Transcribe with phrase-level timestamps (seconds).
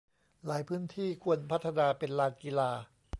[0.45, 2.71] หลายพื้นที่ควรพัฒนาเป็นลานกีฬา